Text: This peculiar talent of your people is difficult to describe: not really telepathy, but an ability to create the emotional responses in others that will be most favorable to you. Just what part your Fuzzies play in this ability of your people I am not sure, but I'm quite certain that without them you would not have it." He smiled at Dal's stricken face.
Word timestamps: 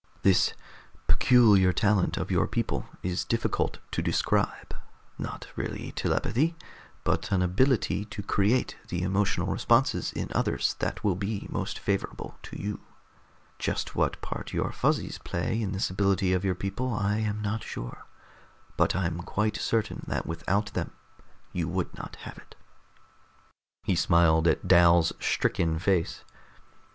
This 0.23 0.55
peculiar 1.05 1.71
talent 1.71 2.17
of 2.17 2.31
your 2.31 2.47
people 2.47 2.87
is 3.03 3.23
difficult 3.23 3.77
to 3.91 4.01
describe: 4.01 4.73
not 5.19 5.45
really 5.55 5.91
telepathy, 5.91 6.55
but 7.03 7.31
an 7.31 7.43
ability 7.43 8.05
to 8.05 8.23
create 8.23 8.77
the 8.87 9.03
emotional 9.03 9.45
responses 9.45 10.11
in 10.11 10.29
others 10.33 10.75
that 10.79 11.03
will 11.03 11.13
be 11.15 11.45
most 11.51 11.77
favorable 11.77 12.39
to 12.41 12.59
you. 12.59 12.79
Just 13.59 13.95
what 13.95 14.19
part 14.21 14.53
your 14.53 14.71
Fuzzies 14.71 15.19
play 15.19 15.61
in 15.61 15.71
this 15.71 15.91
ability 15.91 16.33
of 16.33 16.43
your 16.43 16.55
people 16.55 16.91
I 16.91 17.19
am 17.19 17.39
not 17.39 17.61
sure, 17.63 18.07
but 18.77 18.95
I'm 18.95 19.19
quite 19.21 19.55
certain 19.57 20.03
that 20.07 20.25
without 20.25 20.73
them 20.73 20.93
you 21.53 21.67
would 21.69 21.93
not 21.95 22.15
have 22.21 22.39
it." 22.39 22.55
He 23.83 23.95
smiled 23.95 24.47
at 24.47 24.67
Dal's 24.67 25.13
stricken 25.19 25.77
face. 25.77 26.23